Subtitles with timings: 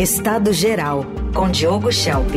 [0.00, 2.30] Estado Geral, com Diogo Schelp.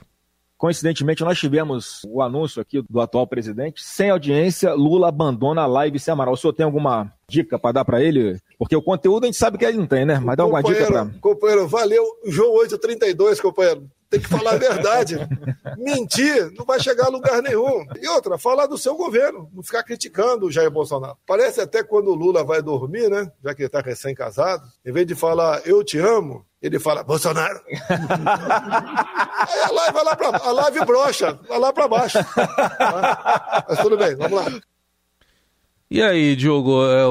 [0.60, 3.82] Coincidentemente, nós tivemos o anúncio aqui do atual presidente.
[3.82, 6.34] Sem audiência, Lula abandona a live sem Amaral.
[6.34, 8.38] O senhor tem alguma dica para dar para ele?
[8.58, 10.20] Porque o conteúdo a gente sabe que ele não tem, né?
[10.22, 11.06] Mas dá alguma dica para.
[11.18, 12.04] Companheiro, valeu.
[12.26, 13.88] João 832, companheiro.
[14.10, 15.16] Tem que falar a verdade.
[15.78, 17.86] Mentir não vai chegar a lugar nenhum.
[18.02, 21.16] E outra, falar do seu governo, não ficar criticando o Jair Bolsonaro.
[21.24, 23.30] Parece até quando o Lula vai dormir, né?
[23.42, 27.60] Já que ele está recém-casado, em vez de falar eu te amo, ele fala Bolsonaro.
[29.48, 32.18] Aí a live vai lá pra, a live brocha, vai lá para baixo.
[33.68, 34.60] Mas tudo bem, vamos lá.
[35.88, 37.04] E aí, Diogo, é,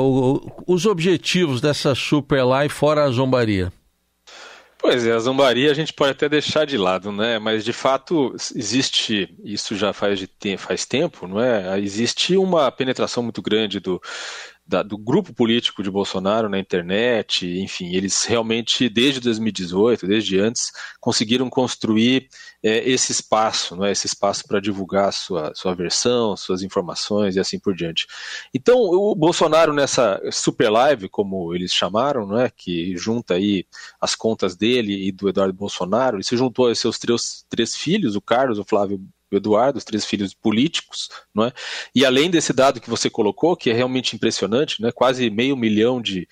[0.67, 3.71] os objetivos dessa Super Live fora a zombaria?
[4.81, 7.37] Pois é, a zombaria a gente pode até deixar de lado, né?
[7.37, 11.77] Mas de fato existe, isso já faz, de, faz tempo, não é?
[11.81, 14.01] Existe uma penetração muito grande do,
[14.69, 20.71] da, do grupo político de Bolsonaro na internet, enfim, eles realmente, desde 2018, desde antes,
[20.99, 22.29] conseguiram construir
[22.61, 23.91] é, esse espaço, não é?
[23.91, 28.05] esse espaço para divulgar sua, sua versão, suas informações e assim por diante.
[28.53, 32.51] Então, o Bolsonaro nessa super live, como eles chamaram, não é?
[32.51, 33.65] que junta aí
[33.99, 38.15] as contas dele e do Eduardo Bolsonaro, ele se juntou a seus três, três filhos,
[38.15, 39.01] o Carlos, o Flávio
[39.37, 41.53] Eduardo, os três filhos políticos, não é?
[41.93, 44.91] E além desse dado que você colocou, que é realmente impressionante, né?
[44.91, 46.27] Quase meio milhão de,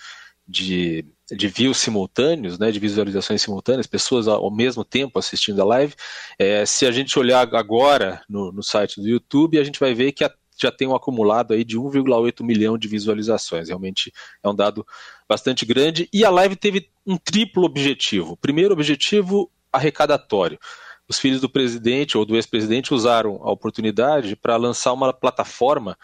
[0.47, 2.71] de, de views simultâneos, né?
[2.71, 5.93] De visualizações simultâneas, pessoas ao mesmo tempo assistindo a live.
[6.39, 10.11] É, se a gente olhar agora no, no site do YouTube, a gente vai ver
[10.11, 13.67] que a, já tem um acumulado aí de 1,8 milhão de visualizações.
[13.67, 14.11] Realmente
[14.43, 14.85] é um dado
[15.29, 16.09] bastante grande.
[16.11, 18.35] E a live teve um triplo objetivo.
[18.37, 20.57] Primeiro objetivo, arrecadatório
[21.07, 25.97] os filhos do presidente ou do ex-presidente usaram a oportunidade para lançar uma plataforma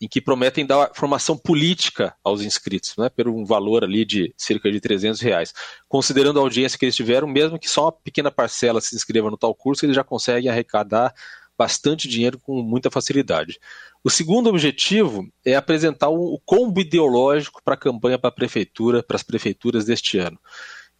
[0.00, 4.70] em que prometem dar formação política aos inscritos, né, por um valor ali de cerca
[4.70, 5.54] de 300 reais.
[5.88, 9.38] Considerando a audiência que eles tiveram, mesmo que só uma pequena parcela se inscreva no
[9.38, 11.14] tal curso, eles já conseguem arrecadar
[11.56, 13.58] bastante dinheiro com muita facilidade.
[14.04, 19.16] O segundo objetivo é apresentar o combo ideológico para a campanha para a prefeitura, para
[19.16, 20.38] as prefeituras deste ano.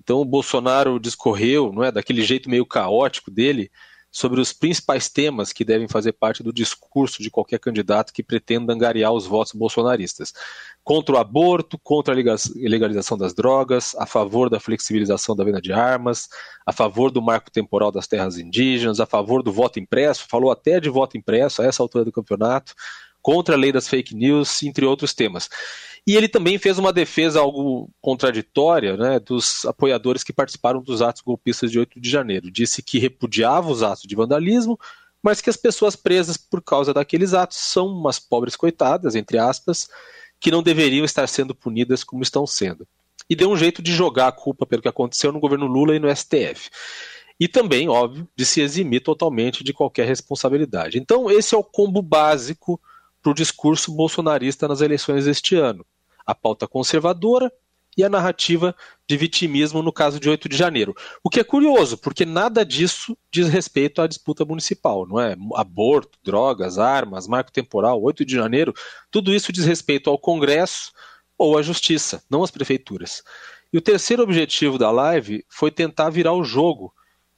[0.06, 3.72] Então o Bolsonaro discorreu, não é, daquele jeito meio caótico dele,
[4.08, 8.72] sobre os principais temas que devem fazer parte do discurso de qualquer candidato que pretenda
[8.72, 10.32] angariar os votos bolsonaristas.
[10.84, 12.16] Contra o aborto, contra a
[12.54, 16.28] legalização das drogas, a favor da flexibilização da venda de armas,
[16.64, 20.78] a favor do marco temporal das terras indígenas, a favor do voto impresso, falou até
[20.78, 22.74] de voto impresso a essa altura do campeonato,
[23.20, 25.50] contra a lei das fake news, entre outros temas.
[26.06, 31.20] E ele também fez uma defesa algo contraditória né, dos apoiadores que participaram dos atos
[31.20, 32.48] golpistas de 8 de janeiro.
[32.48, 34.78] Disse que repudiava os atos de vandalismo,
[35.20, 39.88] mas que as pessoas presas por causa daqueles atos são umas pobres coitadas, entre aspas,
[40.38, 42.86] que não deveriam estar sendo punidas como estão sendo.
[43.28, 45.98] E deu um jeito de jogar a culpa pelo que aconteceu no governo Lula e
[45.98, 46.70] no STF.
[47.40, 50.98] E também, óbvio, de se eximir totalmente de qualquer responsabilidade.
[50.98, 52.80] Então, esse é o combo básico
[53.20, 55.84] para o discurso bolsonarista nas eleições deste ano
[56.26, 57.50] a pauta conservadora
[57.96, 58.76] e a narrativa
[59.08, 60.94] de vitimismo no caso de 8 de janeiro.
[61.24, 65.34] O que é curioso, porque nada disso diz respeito à disputa municipal, não é?
[65.54, 68.74] Aborto, drogas, armas, marco temporal, 8 de janeiro,
[69.10, 70.92] tudo isso diz respeito ao Congresso
[71.38, 73.22] ou à Justiça, não às prefeituras.
[73.72, 76.92] E o terceiro objetivo da live foi tentar virar o jogo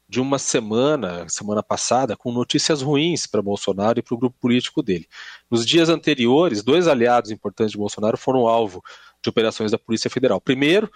[0.09, 4.83] de uma semana, semana passada, com notícias ruins para Bolsonaro e para o grupo político
[4.83, 5.07] dele.
[5.51, 8.83] Nos dias anteriores, dois aliados importantes de Bolsonaro foram alvo
[9.23, 10.41] de operações da Polícia Federal.
[10.41, 10.91] Primeiro,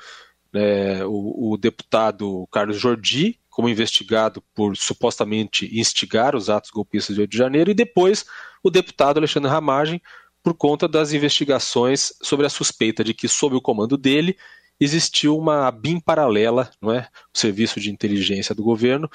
[0.55, 7.21] é, o, o, deputado Carlos Jordi, como investigado por supostamente instigar os atos golpistas de
[7.21, 8.25] 8 de janeiro, e depois
[8.63, 10.01] o deputado Alexandre Ramagem,
[10.43, 14.37] por conta das investigações sobre a suspeita de que, sob o comando dele,
[14.83, 17.09] existiu uma BIM paralela, não é?
[17.33, 19.09] o Serviço de Inteligência do Governo,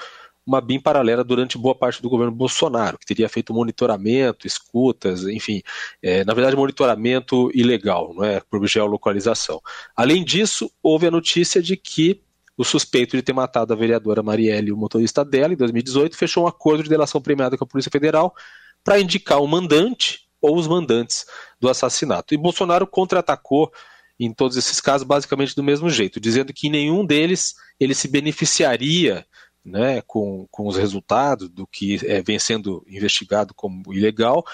[0.46, 5.62] uma BIM paralela durante boa parte do governo Bolsonaro, que teria feito monitoramento, escutas, enfim,
[6.02, 9.60] é, na verdade monitoramento ilegal, não é, por geolocalização.
[9.94, 12.22] Além disso, houve a notícia de que
[12.56, 16.48] o suspeito de ter matado a vereadora Marielle, o motorista dela, em 2018, fechou um
[16.48, 18.34] acordo de delação premiada com a Polícia Federal
[18.82, 21.26] para indicar o mandante ou os mandantes
[21.60, 22.32] do assassinato.
[22.32, 23.70] E Bolsonaro contra-atacou
[24.18, 29.24] em todos esses casos basicamente do mesmo jeito, dizendo que nenhum deles ele se beneficiaria
[29.64, 34.44] né, com, com os resultados do que é, vem sendo investigado como ilegal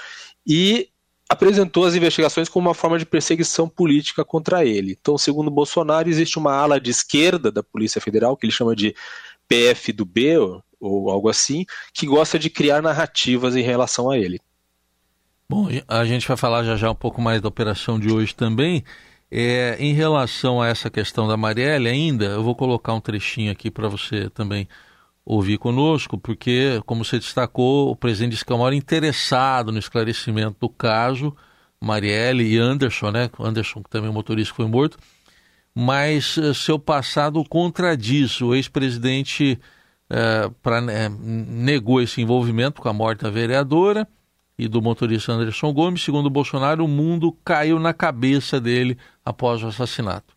[0.46, 0.88] e
[1.28, 4.96] apresentou as investigações como uma forma de perseguição política contra ele.
[5.00, 8.94] Então, segundo Bolsonaro, existe uma ala de esquerda da Polícia Federal, que ele chama de
[9.48, 10.36] PF do B,
[10.80, 14.38] ou, algo assim, que gosta de criar narrativas em relação a ele.
[15.48, 18.84] Bom, a gente vai falar já já um pouco mais da operação de hoje também.
[19.36, 23.68] É, em relação a essa questão da Marielle ainda, eu vou colocar um trechinho aqui
[23.68, 24.68] para você também
[25.24, 30.58] ouvir conosco, porque, como você destacou, o presidente disse que é maior interessado no esclarecimento
[30.60, 31.34] do caso,
[31.80, 33.28] Marielle e Anderson, né?
[33.40, 34.98] Anderson, que também é motorista, foi morto,
[35.74, 38.40] mas uh, seu passado contradiz.
[38.40, 39.58] O ex-presidente
[40.62, 44.06] pra, uh, negou esse envolvimento com a morte da vereadora
[44.58, 46.02] e do motorista Anderson Gomes.
[46.02, 50.34] Segundo Bolsonaro, o mundo caiu na cabeça dele após o assassinato.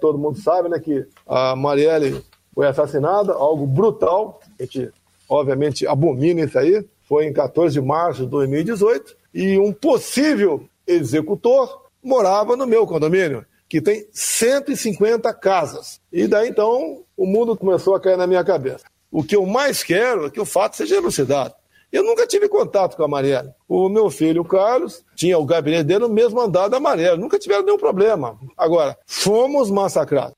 [0.00, 2.22] Todo mundo sabe né, que a Marielle
[2.54, 4.40] foi assassinada, algo brutal.
[4.58, 4.90] A gente,
[5.28, 6.84] obviamente, abomina isso aí.
[7.02, 9.16] Foi em 14 de março de 2018.
[9.34, 16.00] E um possível executor morava no meu condomínio, que tem 150 casas.
[16.12, 18.84] E daí então o mundo começou a cair na minha cabeça.
[19.10, 21.54] O que eu mais quero é que o fato seja elucidado.
[21.92, 23.50] Eu nunca tive contato com a Marielle.
[23.68, 27.20] O meu filho, o Carlos, tinha o gabinete dele no mesmo andar da Marielle.
[27.20, 28.38] Nunca tiveram nenhum problema.
[28.56, 30.36] Agora, fomos massacrados.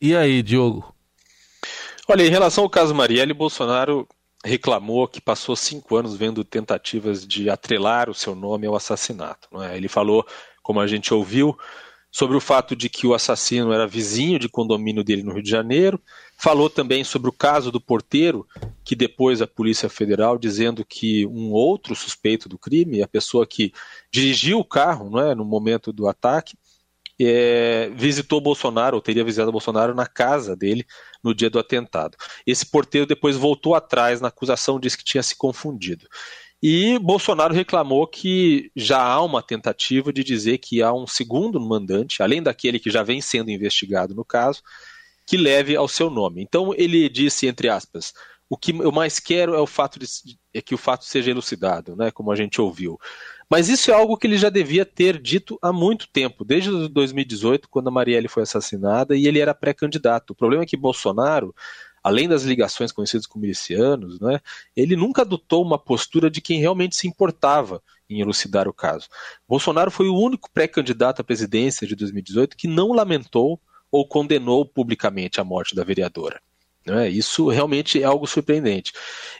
[0.00, 0.94] E aí, Diogo?
[2.08, 4.08] Olha, em relação ao caso Marielle, Bolsonaro
[4.44, 9.48] reclamou que passou cinco anos vendo tentativas de atrelar o seu nome ao assassinato.
[9.62, 9.76] É?
[9.76, 10.26] Ele falou,
[10.62, 11.56] como a gente ouviu,
[12.10, 15.50] sobre o fato de que o assassino era vizinho de condomínio dele no Rio de
[15.50, 16.00] Janeiro.
[16.36, 18.46] Falou também sobre o caso do porteiro,
[18.84, 23.72] que depois a Polícia Federal dizendo que um outro suspeito do crime, a pessoa que
[24.10, 26.56] dirigiu o carro não é, no momento do ataque,
[27.20, 30.86] é, visitou Bolsonaro, ou teria visitado Bolsonaro na casa dele
[31.22, 32.16] no dia do atentado.
[32.46, 36.06] Esse porteiro depois voltou atrás na acusação, disse que tinha se confundido.
[36.62, 42.22] E Bolsonaro reclamou que já há uma tentativa de dizer que há um segundo mandante,
[42.22, 44.62] além daquele que já vem sendo investigado no caso,
[45.24, 46.42] que leve ao seu nome.
[46.42, 48.12] Então ele disse, entre aspas,
[48.50, 50.06] o que eu mais quero é o fato de,
[50.54, 52.98] é que o fato seja elucidado, né, como a gente ouviu.
[53.48, 57.68] Mas isso é algo que ele já devia ter dito há muito tempo, desde 2018,
[57.68, 60.30] quando a Marielle foi assassinada e ele era pré-candidato.
[60.30, 61.54] O problema é que Bolsonaro,
[62.02, 64.40] além das ligações conhecidas como milicianos, né,
[64.76, 69.08] ele nunca adotou uma postura de quem realmente se importava em elucidar o caso.
[69.46, 73.60] Bolsonaro foi o único pré-candidato à presidência de 2018 que não lamentou
[73.90, 76.40] ou condenou publicamente a morte da vereadora.
[76.88, 77.08] Né?
[77.08, 78.92] Isso realmente é algo surpreendente.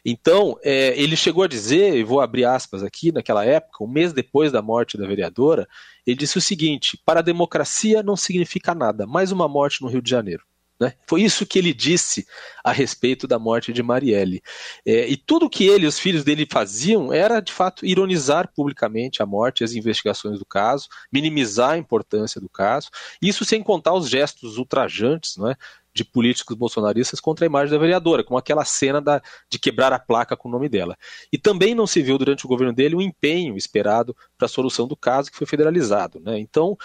[0.04, 4.12] Então, é, ele chegou a dizer, e vou abrir aspas aqui, naquela época, um mês
[4.12, 5.66] depois da morte da vereadora,
[6.06, 10.02] ele disse o seguinte: para a democracia não significa nada, mais uma morte no Rio
[10.02, 10.44] de Janeiro.
[10.80, 10.94] Né?
[11.06, 12.26] Foi isso que ele disse
[12.62, 14.40] a respeito da morte de Marielle.
[14.86, 19.22] É, e tudo que ele e os filhos dele faziam era, de fato, ironizar publicamente
[19.22, 23.94] a morte e as investigações do caso, minimizar a importância do caso, isso sem contar
[23.94, 25.56] os gestos ultrajantes não é?
[25.92, 29.20] de políticos bolsonaristas contra a imagem da vereadora, como aquela cena da,
[29.50, 30.96] de quebrar a placa com o nome dela.
[31.32, 34.48] E também não se viu durante o governo dele o um empenho esperado para a
[34.48, 36.20] solução do caso, que foi federalizado.
[36.20, 36.38] Né?
[36.38, 36.76] Então,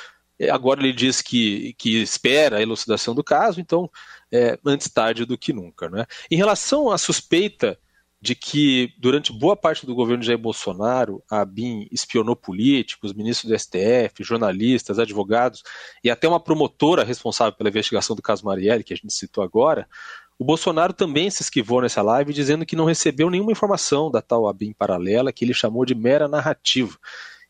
[0.51, 3.89] agora ele diz que, que espera a elucidação do caso, então,
[4.31, 5.89] é, antes tarde do que nunca.
[5.89, 6.05] Né?
[6.29, 7.77] Em relação à suspeita
[8.23, 13.51] de que durante boa parte do governo de Jair Bolsonaro, a BIM espionou políticos, ministros
[13.51, 15.61] do STF, jornalistas, advogados
[16.01, 19.89] e até uma promotora responsável pela investigação do caso Marielle, que a gente citou agora,
[20.39, 24.47] o Bolsonaro também se esquivou nessa live dizendo que não recebeu nenhuma informação da tal
[24.47, 26.97] ABIN paralela, que ele chamou de mera narrativa.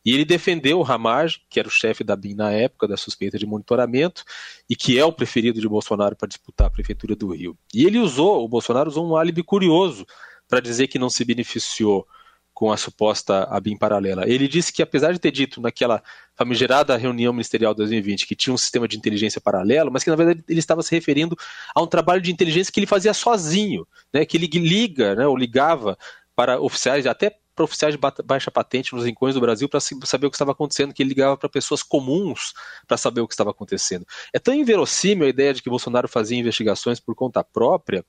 [0.06, 3.38] E ele defendeu o Ramage, que era o chefe da BIM na época da suspeita
[3.38, 4.24] de monitoramento
[4.70, 7.58] e que é o preferido de Bolsonaro para disputar a prefeitura do Rio.
[7.74, 10.06] E ele usou, o Bolsonaro usou um álibi curioso
[10.48, 12.06] para dizer que não se beneficiou
[12.54, 14.30] com a suposta ABIN paralela.
[14.30, 16.04] Ele disse que, apesar de ter dito naquela
[16.36, 20.16] famigerada reunião ministerial de 2020 que tinha um sistema de inteligência paralelo, mas que na
[20.16, 21.36] verdade ele estava se referindo
[21.74, 25.36] a um trabalho de inteligência que ele fazia sozinho, né, que ele liga, né, ou
[25.36, 25.98] ligava
[26.36, 30.30] para oficiais, até para oficiais de baixa patente nos rincões do Brasil para saber o
[30.30, 32.54] que estava acontecendo, que ele ligava para pessoas comuns
[32.88, 34.06] para saber o que estava acontecendo.
[34.34, 38.06] É tão inverossímil a ideia de que Bolsonaro fazia investigações por conta própria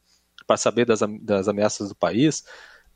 [0.47, 2.43] para saber das, das ameaças do país,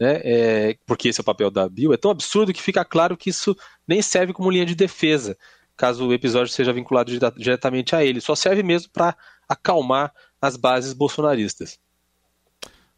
[0.01, 3.17] né, é, porque esse é o papel da Bill, é tão absurdo que fica claro
[3.17, 5.37] que isso nem serve como linha de defesa,
[5.77, 9.17] caso o episódio seja vinculado diretamente a ele, só serve mesmo para
[9.49, 11.79] acalmar as bases bolsonaristas.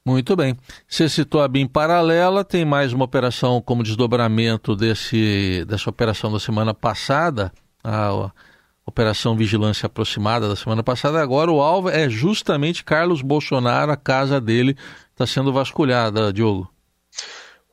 [0.04, 0.57] Muito bem.
[0.88, 6.40] Você citou a BIM paralela, tem mais uma operação como desdobramento desse, dessa operação da
[6.40, 7.52] semana passada,
[7.85, 8.30] a
[8.87, 11.21] Operação Vigilância Aproximada da semana passada.
[11.21, 14.76] Agora o alvo é justamente Carlos Bolsonaro, a casa dele
[15.12, 16.69] está sendo vasculhada, Diogo.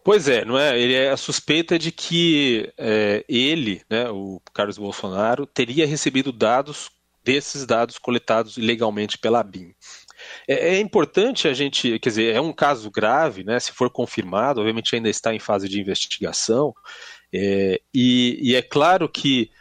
[0.03, 0.79] Pois é, não é?
[0.79, 6.89] Ele é a suspeita de que é, ele, né, o Carlos Bolsonaro, teria recebido dados
[7.23, 9.73] desses dados coletados ilegalmente pela BIM.
[10.47, 13.59] É, é, importante a gente, quer dizer, é um caso grave, né?
[13.59, 16.73] Se for confirmado, obviamente ainda está em fase de investigação,
[17.33, 19.51] é, e, e, é claro que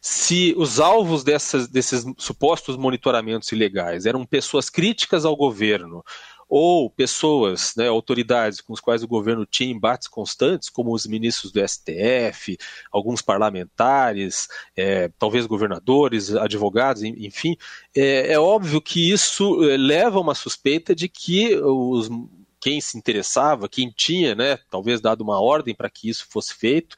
[0.00, 6.04] se os alvos dessas, desses supostos monitoramentos ilegais eram pessoas críticas ao governo
[6.48, 11.50] ou pessoas, né, autoridades com as quais o governo tinha embates constantes, como os ministros
[11.50, 12.56] do STF,
[12.92, 17.56] alguns parlamentares, é, talvez governadores, advogados, enfim,
[17.94, 22.08] é, é óbvio que isso é, leva a uma suspeita de que os
[22.66, 26.96] quem se interessava, quem tinha, né, talvez dado uma ordem para que isso fosse feito,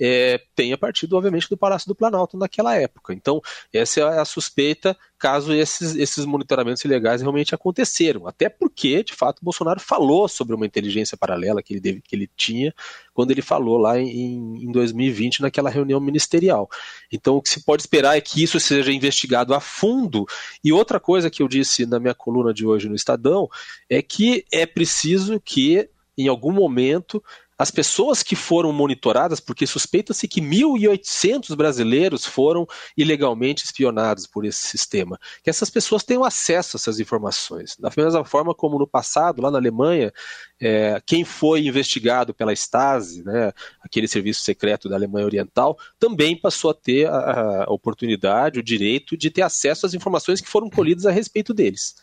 [0.00, 3.12] é, tenha partido, obviamente, do Palácio do Planalto naquela época.
[3.12, 3.40] Então,
[3.72, 8.26] essa é a suspeita caso esses, esses monitoramentos ilegais realmente aconteceram.
[8.26, 12.30] Até porque, de fato, Bolsonaro falou sobre uma inteligência paralela que ele, deve, que ele
[12.36, 12.72] tinha
[13.12, 16.70] quando ele falou lá em, em 2020 naquela reunião ministerial.
[17.12, 20.24] Então, o que se pode esperar é que isso seja investigado a fundo.
[20.62, 23.48] E outra coisa que eu disse na minha coluna de hoje no Estadão
[23.90, 27.22] é que é preciso que, em algum momento,
[27.58, 32.64] as pessoas que foram monitoradas, porque suspeita-se que 1.800 brasileiros foram
[32.96, 37.76] ilegalmente espionados por esse sistema, que essas pessoas tenham acesso a essas informações.
[37.76, 40.12] Da mesma forma como no passado, lá na Alemanha,
[40.60, 46.70] é, quem foi investigado pela Stasi, né, aquele serviço secreto da Alemanha Oriental, também passou
[46.70, 51.06] a ter a, a oportunidade, o direito de ter acesso às informações que foram colhidas
[51.06, 51.96] a respeito deles.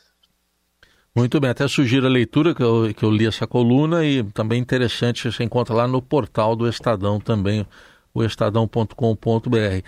[1.16, 4.60] Muito bem, até sugiro a leitura que eu, que eu li essa coluna e também
[4.60, 7.66] interessante, você encontra lá no portal do Estadão também,
[8.14, 9.82] o estadão.com.br.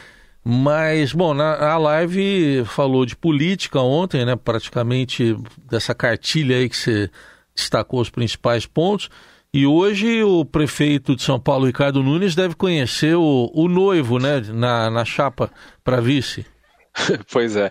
[0.49, 4.37] Mas, bom, na a live falou de política ontem, né?
[4.37, 5.37] Praticamente
[5.69, 7.11] dessa cartilha aí que você
[7.53, 9.09] destacou os principais pontos.
[9.53, 14.39] E hoje o prefeito de São Paulo, Ricardo Nunes, deve conhecer o, o noivo, né?
[14.53, 15.51] Na, na chapa
[15.83, 16.45] para vice.
[17.31, 17.69] pois é.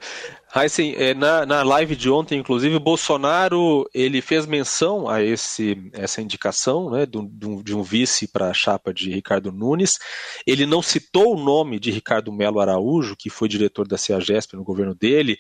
[0.57, 5.91] Heisen, é, na, na live de ontem, inclusive, o Bolsonaro ele fez menção a esse,
[5.93, 9.99] essa indicação né, de, um, vice para a chapa de Ricardo Nunes.
[10.47, 14.65] Ele não citou o nome de Ricardo Melo Araújo, que foi diretor da CEAGESP no
[14.65, 15.37] governo dele,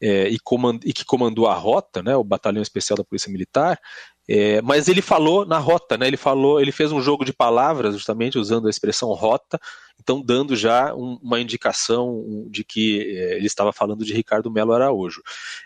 [0.00, 3.80] é, e, comand, e, que comandou a rota, né, o Batalhão Especial da Polícia Militar,
[4.28, 6.06] é, mas ele falou na rota, né?
[6.06, 9.60] Ele falou, ele fez um jogo de palavras, justamente usando a expressão rota,
[10.00, 14.72] então dando já um, uma indicação de que é, ele estava falando de Ricardo Melo
[14.72, 15.22] Araújo.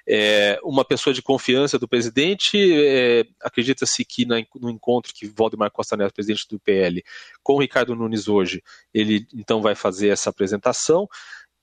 [0.08, 5.70] É, uma pessoa de confiança do presidente, é, acredita-se que na, no encontro que Valdemar
[5.70, 7.04] Costa Neto, presidente do PL,
[7.42, 11.06] com Ricardo Nunes hoje, ele então vai fazer essa apresentação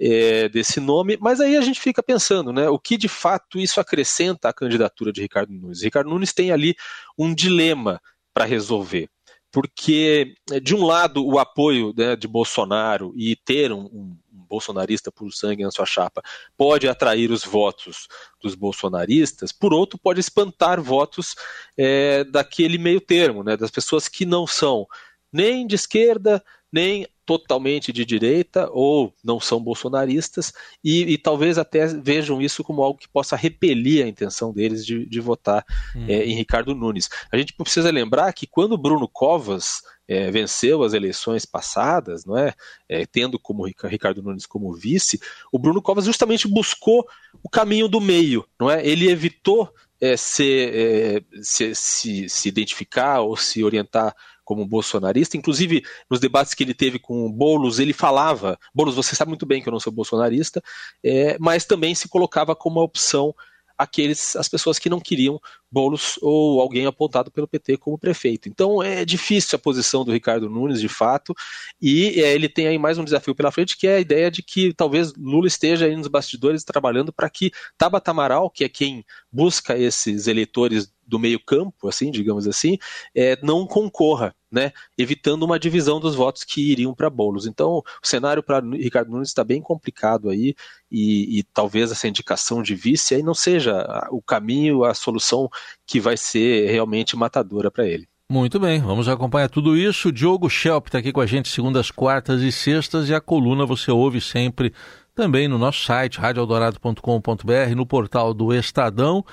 [0.05, 3.79] é, desse nome, mas aí a gente fica pensando, né, o que de fato isso
[3.79, 5.81] acrescenta à candidatura de Ricardo Nunes.
[5.81, 6.75] Ricardo Nunes tem ali
[7.17, 8.01] um dilema
[8.33, 9.09] para resolver,
[9.49, 15.31] porque de um lado o apoio né, de Bolsonaro e ter um, um, bolsonarista por
[15.31, 16.21] sangue na sua chapa
[16.55, 18.07] pode atrair os votos
[18.41, 21.33] dos bolsonaristas, por outro pode espantar votos
[21.77, 24.85] é, daquele meio termo, né, das pessoas que não são
[25.31, 26.43] nem de esquerda
[26.73, 30.51] nem totalmente de direita ou não são bolsonaristas
[30.83, 35.05] e, e, talvez até vejam isso como algo que possa repelir a intenção deles de,
[35.05, 35.63] de votar
[35.95, 36.05] hum.
[36.09, 37.09] é, em Ricardo Nunes.
[37.31, 42.53] A gente precisa lembrar que quando Bruno Covas é, venceu as eleições passadas, não é?
[42.89, 43.05] é?
[43.05, 47.07] tendo como Ricardo Nunes como vice, o Bruno Covas justamente buscou
[47.41, 48.85] o caminho do meio, não é?
[48.85, 49.69] Ele evitou
[50.17, 54.13] se, se, se, se identificar ou se orientar
[54.53, 55.35] como bolsonarista.
[55.35, 59.45] Inclusive, nos debates que ele teve com o Boulos, ele falava: Boulos, você sabe muito
[59.45, 60.61] bem que eu não sou bolsonarista,
[61.03, 63.33] é, mas também se colocava como uma opção
[63.75, 65.39] aqueles, as pessoas que não queriam
[65.71, 68.47] Boulos ou alguém apontado pelo PT como prefeito.
[68.47, 71.33] Então é difícil a posição do Ricardo Nunes, de fato,
[71.81, 74.43] e é, ele tem aí mais um desafio pela frente, que é a ideia de
[74.43, 79.03] que talvez Lula esteja aí nos bastidores trabalhando para que Tabata Amaral, que é quem
[79.31, 82.77] busca esses eleitores do meio campo, assim, digamos assim,
[83.15, 87.47] é, não concorra, né, evitando uma divisão dos votos que iriam para Bolos.
[87.47, 90.55] Então, o cenário para Ricardo Nunes está bem complicado aí
[90.91, 95.49] e, e, talvez essa indicação de vice aí não seja o caminho, a solução
[95.85, 98.07] que vai ser realmente matadora para ele.
[98.31, 100.11] Muito bem, vamos acompanhar tudo isso.
[100.11, 103.91] Diogo Schelp está aqui com a gente segundas, quartas e sextas e a coluna você
[103.91, 104.73] ouve sempre
[105.13, 109.23] também no nosso site radioeldorado.com.br, no portal do Estadão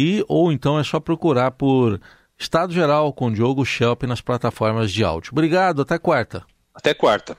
[0.00, 2.00] e ou então é só procurar por
[2.38, 5.32] Estado Geral com Diogo Schelp nas plataformas de áudio.
[5.32, 6.42] Obrigado, até quarta.
[6.74, 7.36] Até quarta.